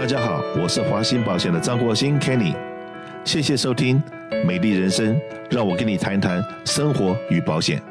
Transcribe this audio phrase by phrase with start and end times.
[0.00, 2.56] 大家好，我是华鑫保险的张国兴 Kenny，
[3.22, 4.02] 谢谢收听
[4.46, 5.14] 《美丽人生》，
[5.50, 7.82] 让我跟你谈谈生活与保险。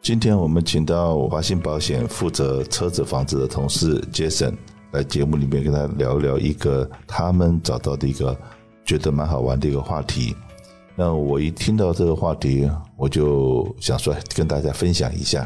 [0.00, 4.54] 今天我们请到华鑫保险负责车子、房子的同事 Jason
[4.92, 8.38] 来节目里面跟他聊聊一个他们找到的一个
[8.84, 10.36] 觉得蛮好玩的一个话题。
[10.94, 15.44] 那我一听到这个话题，我就想说跟大家分享一下，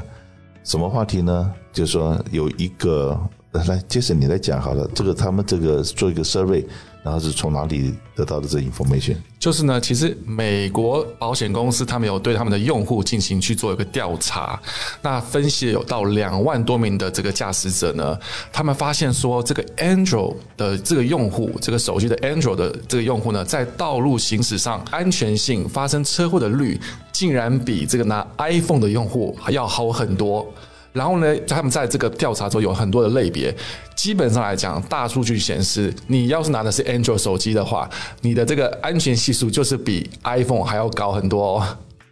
[0.62, 1.54] 什么话题呢？
[1.72, 3.18] 就是说有一个。
[3.52, 4.88] 来，杰森，你来讲好了。
[4.94, 6.64] 这个他们这个做一个 survey，
[7.02, 9.16] 然后是从哪里得到的这 information？
[9.38, 14.58] 就是呢，其实美国保险公司他们有对他们的用户进行去做一个调查，
[15.02, 18.18] 那分析有到两万多名的这个驾驶者呢，
[18.50, 26.80] 他们发现说，这个 Android 的这个用户，这个手机的 Android 的这个用户呢，在道路行驶上安全性发生车祸的率，
[27.12, 30.50] 竟然比这个拿 iPhone 的用户还要好很多。
[30.92, 33.54] 然后呢，他们在这个调查中有很多的类别。
[33.96, 37.88] 基本上来讲，大数据显示，你要是拿的是 Android 手机的话，
[38.20, 41.66] 你的这个安全系数就是比 iPhone 还要高很多哦。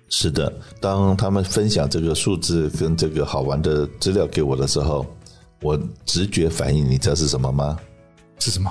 [0.09, 5.07] 是的，当他们分享这个数字跟这个好玩的资料给我的时候，
[5.63, 7.79] 我直觉反应，你知道是什么吗？
[8.39, 8.71] 是什么？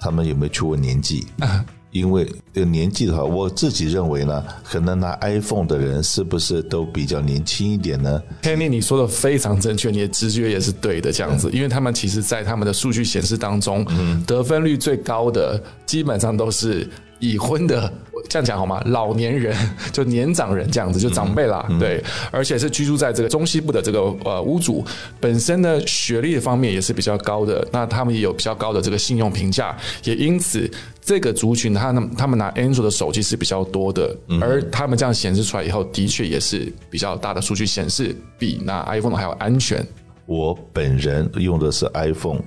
[0.00, 1.26] 他们有没有去问年纪？
[1.94, 13.86] 因为这个年纪的话，我自己认为呢，可能拿 iPhone 的人是不是都比较年轻一点呢？Kenny，你说的非常正确，你的直觉也是对的，这样子，因为他们其实在他们的数据显示当中，
[14.26, 17.92] 得分率最高的基本上都是已婚的。
[18.28, 18.82] 这样讲好吗？
[18.86, 19.56] 老年人
[19.92, 24.84] 就年长人这样子，就长辈啦，对，而且是居住在这个中西部的这个呃屋主
[25.20, 39.86] 本身呢，学历方面也是比较高的，那他们也有比较高的这个信用评价，也因此这个族群他们他们拿 Android 的手机是比较多的，而他们这样显示出来以后，的确也是比较大的数据显示，比拿 iPhone 还要安全。
[40.26, 42.40] 我本人用的是 iPhone，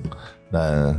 [0.49, 0.93] 那。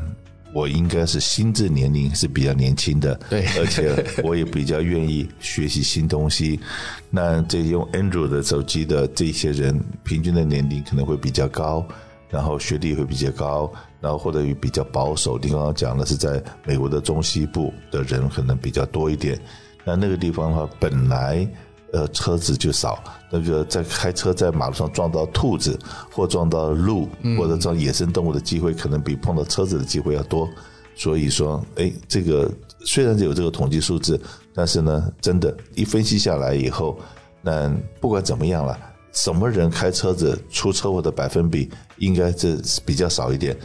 [0.54, 6.58] 我应该是心智年龄是比较年轻的，对，而且我也比较愿意学习新东西。
[7.10, 11.86] 那这用 Android 的手机的这些人，平均的年龄可能会比较高，
[12.30, 13.70] 然后学历会比较高，
[14.00, 15.38] 然后或者比较保守。
[15.38, 19.38] 你刚刚讲的是在美国的中西部的人可能比较多一点，
[19.84, 21.48] 那那个地方的话，本来。
[21.92, 25.78] 呃，车子就少，那个在开车在马路上撞到兔子，
[26.12, 30.48] 或撞到鹿，或者撞野生动物的机会，可能比碰到车子的机会要多。
[30.94, 32.50] 所以说，哎，这个
[32.84, 34.20] 虽然有这个统计数字，
[34.52, 36.98] 但是呢，真的，一分析下来以后，
[37.40, 38.78] 那不管怎么样了，
[39.12, 43.56] 什么人开车子出车祸的百分比应该这比较少一点。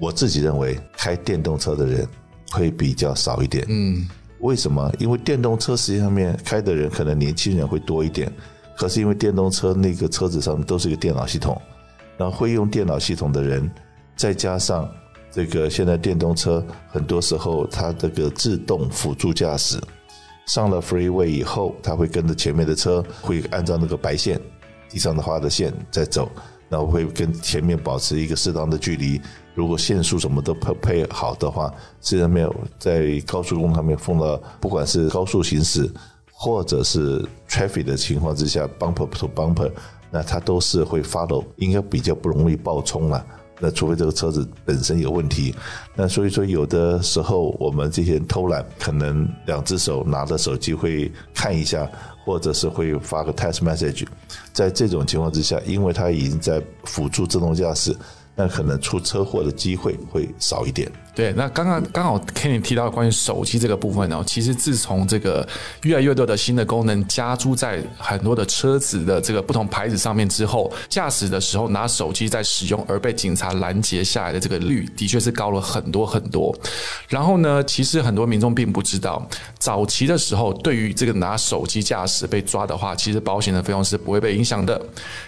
[0.00, 2.08] 我自己认为，开电动车的人
[2.52, 3.66] 会比较少一点。
[3.68, 4.08] 嗯。
[4.40, 4.92] 为什么？
[4.98, 8.30] 因为电动车实际上面开的人可能年轻人会多一点，
[8.76, 11.60] 可是因为电动车那个车子上面都是一个电脑系统，
[12.16, 13.70] 然后会用电脑系统的人，
[14.14, 14.88] 再加上
[15.30, 19.80] 这个现在电动车很多时候它这个自动辅助驾驶，
[20.46, 24.40] 上了 freeway 以后，它会跟着前面的车，会按照那个白线
[24.90, 26.30] 地上的画的线在走，
[26.68, 29.20] 然后会跟前面保持一个适当的距离。
[29.56, 35.90] 如果限速什么都配配好的话，虽然没有在高速公路上面碰到，不管是高速行驶
[36.30, 39.72] 或者是 traffic 的情况之下，bumper to bumper，
[40.10, 43.24] 那它都是会 follow，应该比较不容易爆冲了。
[43.58, 45.54] 那除非这个车子本身有问题，
[45.94, 51.90] 那所以说有的时候我们这些人偷懒，可能两只手拿着手机会看一下，
[52.26, 54.06] 或者是会发个 test message，
[54.52, 57.96] 在这种情况之下，因为它已经在辅助自动驾驶。
[58.36, 60.92] 那可能出车祸的机会会少一点。
[61.16, 65.48] 对，那刚刚刚好 Kenny 提到关于手机这个部分呢，其实自从这个
[65.84, 76.54] 越来越多的新的功能加诸在很多的车子的这个不同牌子上面之后，驾驶的时候拿手机在使用而被警察拦截下来的这个率，的确是高了很多很多。
[77.08, 79.26] 然后呢，其实很多民众并不知道，
[79.58, 84.78] 早期的时候对于这个拿手机驾驶被抓的话，其实保险的费用是不会被影响的。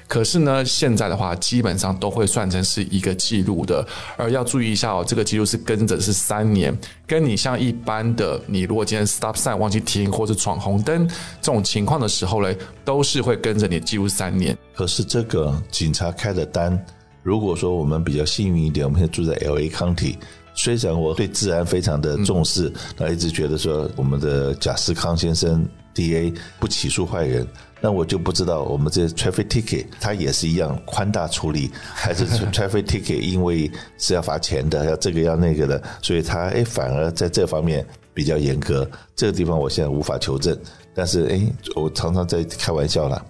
[0.07, 3.87] 可是呢，现在的话基本上都会算成是一个记录的，
[4.19, 6.77] 而要注意一下哦，这个记录是跟跟着是三年，
[7.07, 11.07] 跟你像一般的，你如果今天 stop sign 忘记停或者闯红灯
[11.41, 14.59] 这种情况的时候嘞，都是会跟着你记录三年。
[14.75, 16.77] 可是这个警察开的单，
[17.23, 20.17] 如果说我们比较幸运一点，我们现在住在 L A County，
[20.53, 27.47] 虽然我对治安非常的重视，那一直觉得说我们的贾斯康先生 D A 不起诉坏人。
[27.81, 38.89] 那我就不知道，我们这 traffic ticket 它也是一样宽大处理，还是 traffic ticket 因为是要罚钱的，要这个要那个的，所以它哎反而在这方面比较严格。
[39.15, 40.59] 这个地方我现在无法求证，
[40.93, 41.41] 但是哎，
[41.77, 43.25] 我常常在开玩笑了，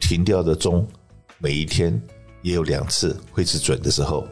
[0.00, 0.84] 停掉的钟
[1.38, 1.96] 每一天
[2.42, 4.26] 也有两次会是准的时候，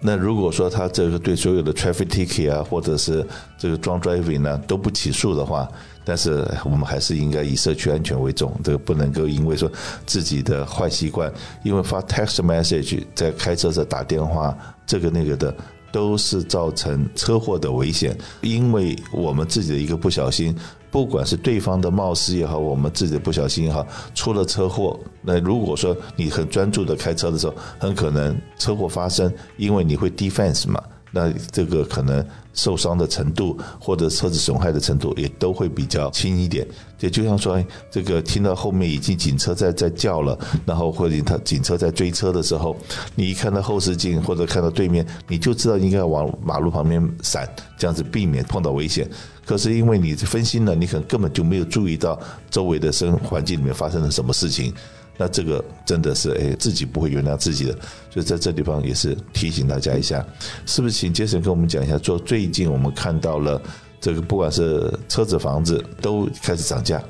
[0.00, 3.24] 那如果说他这个对所有的 traffic ticket 啊，或者是
[3.56, 5.68] 这个 drunk driving 呢都不起诉的话，
[6.08, 9.70] 但是我们还是应该以社区安全为重，这个不能够因为说
[10.06, 11.30] 自己的坏习惯，
[11.62, 14.56] 因为发 text message 在开车时打电话，
[14.86, 15.54] 这个那个的。
[15.90, 20.54] 都是造成车祸的危险，因为我们自己的一个不小心，
[20.90, 25.00] 不管是对方的冒失也好，我们自己的不小心也好，出了车祸。
[25.22, 30.78] 那如果说你很专注的开车的时候，很可能车祸发生，因为你会 defense 嘛。
[31.10, 36.66] 那这个可能受伤的程度或者车子损害的程度也都会比较轻一点。
[37.00, 42.76] 也就像说，这个听到后面已经警车在在叫了，然后或者他警车在追车的时候，
[43.14, 49.08] 你一看到后视镜或者看到对面，你就知道应该往马路旁边闪，这样子避免碰到危险。
[49.46, 52.18] 可是因为你分心了，你可能根本就没有注意到
[52.50, 54.74] 周围的生环境里面发生了什么事情。
[55.20, 57.72] 那这个真的是哎，自己不会原谅自己的，
[58.08, 60.24] 所以在这地方也是提醒大家一下，
[60.64, 60.94] 是不是？
[60.94, 63.60] 请杰森跟我们讲一下，说最近我们看到了
[64.00, 67.02] 这个，不管是车子、房子都开始涨价，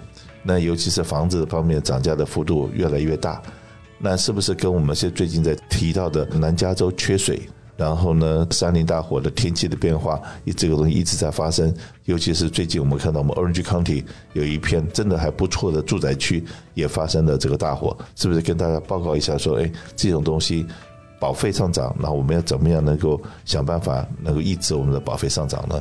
[0.43, 3.43] 那尤其是房子方面涨价的幅度越来越大，
[3.99, 7.43] 那是不是跟我们现最近在提到的南加州缺水？
[7.79, 10.21] 然后呢，山林大火的天气的变化，
[10.57, 11.73] 这个东西一直在发生。
[12.07, 16.45] 尤其是最近，我们看到我们 Orange County 有一片真的还不错的住宅区
[16.75, 18.43] 也发生了这个大火，是不是？
[18.43, 20.67] 跟大家报告一下，说，哎，这种东西
[21.21, 25.81] 保费上涨，那我们要怎么样能够想办法能够抑制我们的保费上涨呢？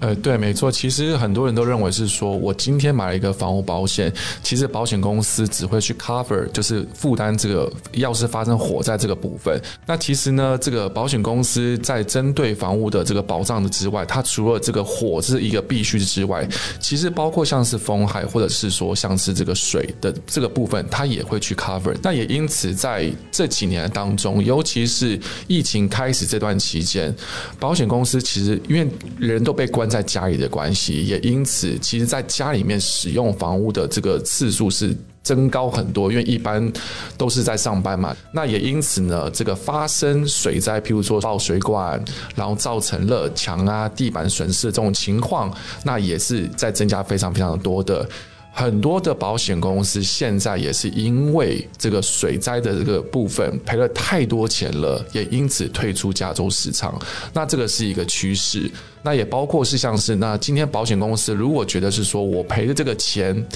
[0.00, 0.72] 呃，对，没错。
[0.72, 4.10] 其实很多人都认为是说，我今天买了一个房屋保险，
[4.42, 9.60] 其实保险公司只会去 cover，就是负担这个要是发生火灾这个部分。
[9.86, 16.48] 那其实呢，这个保险公司在针对房屋的这个保障的之外，它除了这个火是一个必须之外，
[16.80, 21.94] 其实包括像是风害或者是说像是这个水的这个部分，它也会去 cover。
[22.02, 27.14] 那也因此在这几年当中，尤其是疫情开始这段期间，
[27.58, 28.88] 保险公司其实因为
[29.18, 29.89] 人都被关。
[29.90, 36.72] 在家里的关系，也因此，其实在家里面使用房屋的这个次数是增高很多，因为一般
[37.18, 38.16] 都是在上班嘛。
[38.32, 42.02] 那也因此呢，这个发生水灾，譬如说爆水管，
[42.34, 45.52] 然后造成了墙啊、地板损失的这种情况，
[45.84, 48.08] 那也是在增加非常非常多的。
[48.52, 57.00] 很多的保险公司现在也是因为这个水灾的这个部分赔了太多钱了，也因此退出加州市场。
[57.32, 58.68] 那这个是一个趋势。
[59.02, 63.46] 那也包括是像是那今天保险公司如果觉得是说我赔的这个钱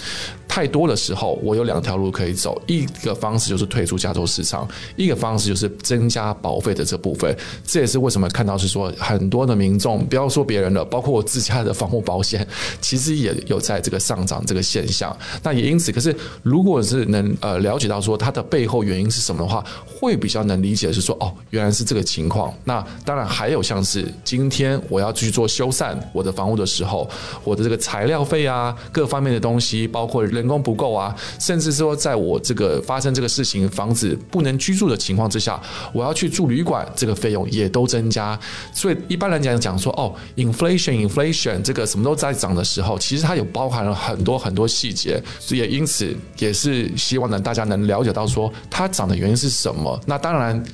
[0.49, 7.37] 太多的时候，我有两条路可以走，一个方式就是退出加州市场，一个方式就是增加保费的这部分。
[7.67, 12.46] 这也是为什么看到是说很多的民众，不要说别人了，包括我自家的房屋保险，
[12.81, 15.14] 其实也有在这个上涨这个现象。
[15.43, 22.55] 那也因此，可是如果是能呃了解到说它的背后原因是什么的话，会比较能理解是说哦，原来是这个情况。
[22.62, 25.33] 那当然还有像是今天我要去。
[25.34, 27.10] 做修缮我的房屋的时候，
[27.42, 35.60] 我的这个材料费啊，各方面的东西，包括人工不够啊，甚至说在我这个发生这个事情，房子不能居住的情况之下，
[35.92, 38.38] 我要去住旅馆，这个费用也都增加。
[38.72, 50.00] 所以一般来讲讲说，哦，inflation，inflation，这个什么都在涨的时候，其实它有包含了很多很多细节，所以也因此也是希望呢，大家能了解到说它涨的原因是什么。
[50.06, 50.64] 那当然。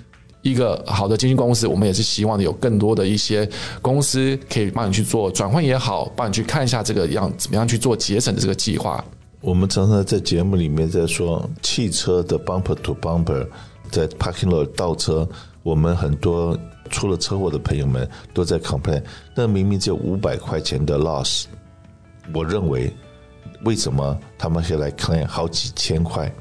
[0.43, 3.49] 一个好的经纪公司，我们也是希望有更多的一些
[3.83, 9.05] 公司可以帮你去做转换也好，帮你去看一下这个样怎么样去做节省的这个计划。
[9.43, 13.47] 我们常常在节目里面在说汽车的 bumper to bumper
[13.91, 15.29] 在 parking lot 倒车，
[15.63, 16.59] 我们很多
[16.91, 19.03] 出了车祸的朋友们都在 complain，
[19.35, 21.45] 那明明只有五百块钱的 loss，
[22.35, 22.93] 我认为
[23.65, 26.33] 为什么他们可以来 claim 好几千块？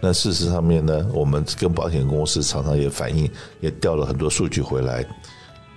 [0.00, 3.28] 那事实上面呢，我们跟保险公司常常也反映，
[3.60, 5.04] 也调了很多数据回来。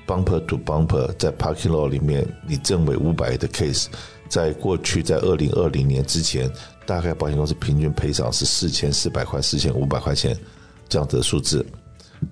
[0.06, 3.86] Bumper to bumper 在 Parking Lot 里面，你证伪五百的 case，
[4.28, 6.52] 在过去在二零二零年之前，
[6.86, 10.38] 大概保险公司平均赔偿是四千四百块、四千五百块钱
[10.90, 11.66] 这样的数字。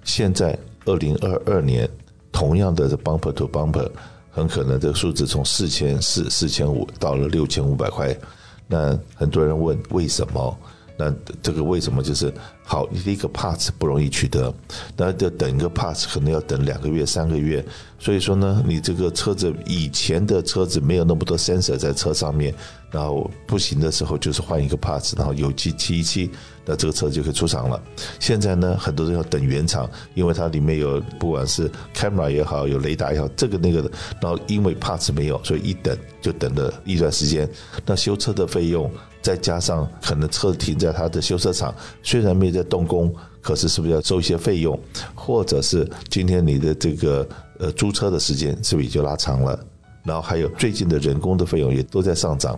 [0.03, 1.89] 现在二零二二年，
[2.31, 3.89] 同样的 Bumper to bumper，
[4.29, 8.15] 很可能这个数字从四千四、四千五到了六千五百块。
[8.67, 10.57] 那很多人问为什么？
[11.01, 11.09] 那
[11.41, 12.85] 这个为什么就是好？
[12.91, 14.53] 一个 parts 不容易取得，
[14.97, 17.65] 那要等一个 parts 可能要等两个月、三个月。
[17.97, 22.53] 所以说呢，你这个车子以前的车子没有那么多 sensor 在车上面，
[22.91, 26.29] 然后不行的时候就是换一个 parts，然后油漆漆一漆，
[26.65, 27.81] 那这个车就可以出厂了。
[28.19, 33.91] 现在呢，很多人要等原厂，因为它里面有不管是 camera 也好，有雷达也好，这个那个的，
[34.21, 37.49] 然后因为 parts 没有，所以一等就等了一段时间。
[37.85, 38.91] 那修车的费用。
[39.21, 44.79] 再加上可能车停在他的修车厂，虽然没有在动工，可是是不是要收一些费用，
[45.13, 47.27] 或者是今天你的这个
[47.59, 49.59] 呃租车的时间是不是也就拉长了？
[50.03, 52.57] 然后还有最近的人工的费用也都在上涨。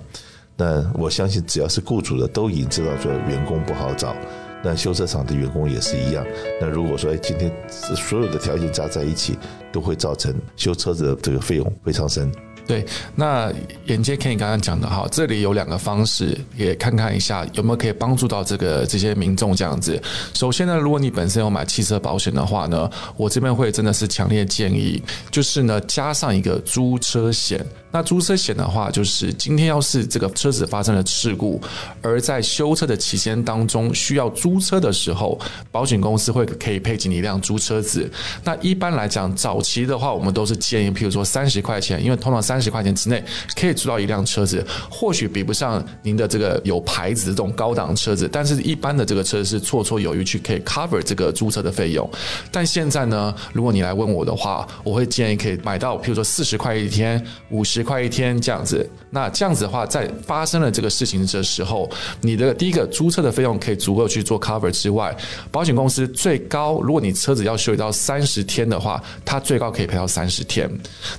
[0.55, 4.15] 那我相信只要是雇主的都已经知道说员工不好找，
[4.63, 6.23] 那修车厂的员工也是一样。
[6.61, 7.51] 那如果说今天
[7.95, 9.35] 所有的条件加在一起，
[9.71, 12.31] 都会造成修车子的这个费用非常深。
[12.67, 13.51] 对，那
[13.85, 20.01] 沿接 Ken 刚刚讲的哈，这里有两个方式，也看看一下有没有可以帮助到这个这些民众这样子。
[20.33, 27.65] 首先呢，如果你本身有买汽车保险的话呢，我这边会真的是强烈建议，就是呢加上一个租车险。
[27.91, 31.61] 那租车险的话，就是今天要是这个车子发生了事故，
[32.01, 35.37] 而在修车的期间当中需要租车的时候，
[35.71, 38.09] 保险公司会可以配给你一辆租车子。
[38.45, 43.21] 那一般来讲，早期的话，我们都是建议，譬如说三十块钱，因为通常三十块钱之内
[43.55, 52.09] 可以租到一辆车子，或许比不上您的这个有牌子的这种高档车子，但是一般的这个车是绰绰有余去可以 cover 这个租车的费用。
[52.51, 57.80] 但现在呢，如果你来问我的话，我会建议可以买到，譬如说四十块一天，五十。
[57.83, 61.89] 块一天这样子，那这样子的话，在发生了这个事情的时候，
[62.21, 65.15] 你的第一个租车的费用可以足够去做 cover 之外，
[65.51, 70.69] 保险公司最高，如果你车子要修理到三十天的话，它最高可以赔到三十天。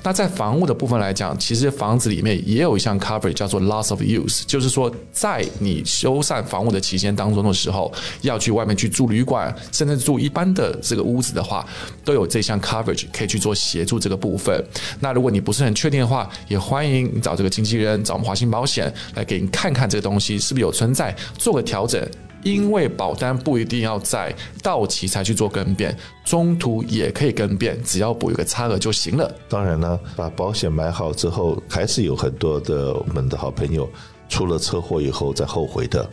[0.02, 7.92] 那在房屋的部分来讲，其实房子里面也有一项 cover 叫做 loss of use，就是说在你修缮房屋的期间当中的时候，
[8.22, 11.66] 要去外面去住旅馆，甚至住一般的这个屋子的话，
[12.04, 14.62] 都有这项 coverage 可以去做协助这个部分。
[15.00, 22.06] 那如果你不是很确定的话，也欢迎你找这个经纪人，找我们华兴保险来给你看看这个东西是不是有存在，做个调整。
[22.42, 29.32] 因为保单不一定要在到期才去做更变，中途也可以更变，只要补一个差额就行了。
[29.48, 33.88] 当然呢，把保险买好之后，还是有很多的我们的好朋友
[34.28, 36.10] 出了车祸以后再后悔的。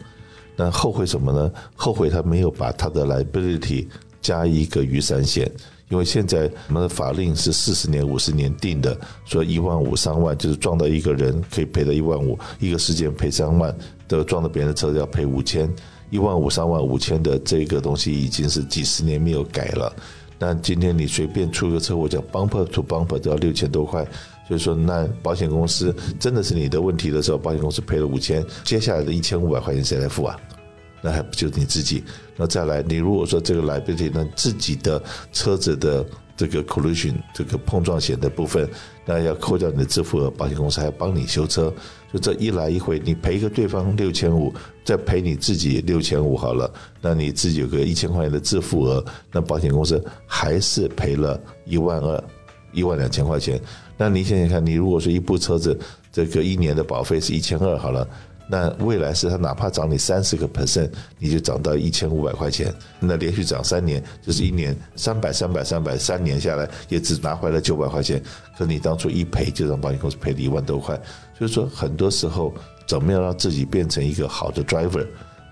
[0.55, 1.51] 那后悔什么呢？
[1.75, 3.87] 后悔他没有把他的 liability
[4.21, 5.51] 加一个雨伞险。
[5.89, 13.75] 因为现在我们的法令是四十年、五十年定的，说一万五、三万，就是撞到一个人可以赔到一万五，一个事件赔三万，
[14.07, 15.67] 的撞到别人的车要赔五千，
[16.11, 19.91] 一万五、三万、五千的这个东西已经是几十年没有改了。
[20.37, 24.07] 那今天你随便出个车祸叫 bumper to bumper 都要六千多块，
[24.47, 30.39] 所以说那保险公司真的是你的问题的时候，保险公司赔了五千，接下来的一千五百块钱谁来付啊？
[31.01, 32.03] 那还不就你自己？
[32.35, 35.01] 那再来，你如果说这个 liability，那自己的
[35.33, 36.05] 车子的
[36.37, 38.69] 这个 collision 这个碰撞险的部分，
[39.05, 41.73] 那要扣掉你的支付额，保险公司还要帮你修车，
[42.13, 44.53] 就这一来一回，你赔一个对方六千五，
[44.85, 49.03] 再赔你自己六千五好了，那你自己有个一千块钱的支付额，
[49.33, 52.23] 那保险公司还是赔了一万二，
[52.71, 53.59] 一万两千块钱。
[53.97, 55.77] 那你想想看，你如果说一部车子
[56.09, 58.07] 这个一年的保费是一千二好了。
[58.51, 60.89] 那未来是它哪怕涨你三十个 percent，
[61.19, 62.73] 你就涨到一千五百块钱。
[62.99, 68.19] 那连续涨三年，就是一年三百、三百、三百，三年下来也只拿回来九百块钱。
[68.57, 70.99] 可你当初一赔就让保险公司赔了一万多块。
[71.37, 72.51] 所以说，很多时候
[72.87, 75.05] 怎么样让自己变成一个好的 driver，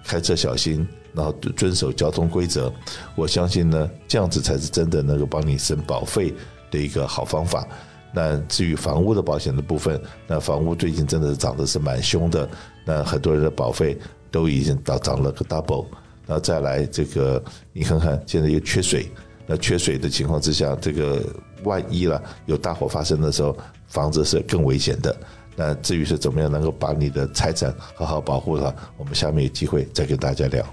[0.04, 2.74] 开车小心，然后遵守交通规则。
[3.16, 6.34] 我相信呢，这样子才是真的能够帮你省保费
[6.72, 7.68] 的一个好方法。
[8.14, 12.48] 那至于房屋的保险的部分，那房屋最近真的是涨得是蛮凶的。
[12.86, 13.98] 那很多人的保费
[14.32, 15.86] 都已经到涨了个 double，
[16.26, 19.12] 然后再来这个，你看看现在又缺水，
[19.46, 21.22] 那缺水的情况之下，这个
[21.64, 23.56] 万一了有大火发生的时候，
[23.88, 25.16] 房子是更危险的。
[25.56, 30.66] 那至于是怎么样能够把你的财产好好保护的话，我们下面有机会再跟大家聊。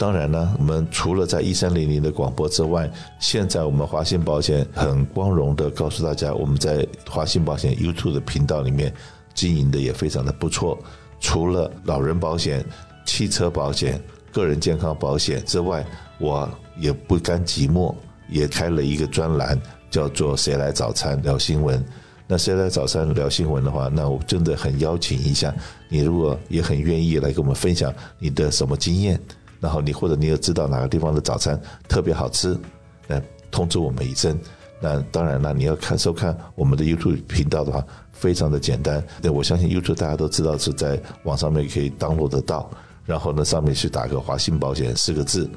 [0.00, 8.90] 当然呢，我们除了在一三零零的广播之外，现在我们华信保险很光荣的告诉大家，我们在华信保险 YouTube 的频道里面
[9.34, 10.78] 经营的也非常的不错。
[11.20, 12.64] 除了老人保险、
[13.04, 14.02] 汽车保险、
[14.32, 15.84] 个人健康保险之外，
[16.18, 17.94] 我也不甘寂寞，
[18.30, 21.84] 也开了一个专栏，叫做“谁来早餐聊新闻”。
[22.26, 25.54] 那谁来早餐聊新闻的话，那我真的很邀请一下
[25.90, 29.20] 你，如果也很愿意来跟我们分享你的什么经验，
[29.60, 32.58] 然后你或者你有知道哪个地方的早餐特别好吃，
[33.06, 34.36] 那通知我们一声。
[34.82, 37.84] 那当然了，你要看收看我们的 YouTube 频道的话。
[38.12, 42.70] 非常的简单，那我相信 YouTube 大家都知道是在网上面可以登录得到，
[43.06, 45.48] 然后呢上面去打个华信保险四个字，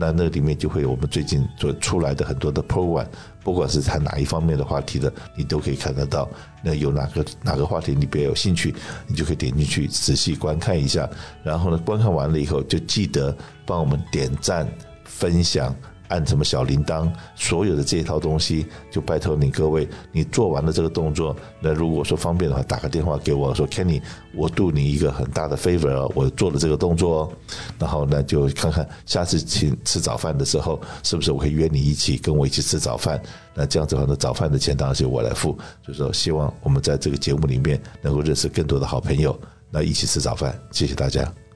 [0.00, 3.06] 那那里面就会有我们最近做出来的很多的 program，
[3.44, 6.26] 不管是谈哪一方面的话题的，你都可以看得到。
[6.62, 8.74] 那有哪个哪个话题你比较有兴趣，
[9.06, 11.06] 你就可以点进去仔细观看一下，
[11.42, 14.66] 然后呢观看完了以后就记得帮我们点赞、
[15.04, 15.76] 分享，
[16.10, 24.02] 按什么小铃铛，所有的这一套东西，就拜托你各位，你做完了这个动作，那如果说方便的话，打个电话给我说，Kenny，
[24.34, 27.32] 我度你一个很大的 favor，我做了这个动作，
[27.78, 33.20] 然后呢，就看看下次请吃早饭的时候，是不是我可以约你一起跟我一起吃早饭？
[33.54, 35.56] 那这样子的话，那早饭的钱当然是我来付。
[35.84, 39.38] 所以说，希望我们在这个节目里面能够认识更多的好朋友，
[39.70, 40.58] 那一起吃早饭。
[40.72, 41.49] 谢谢大家。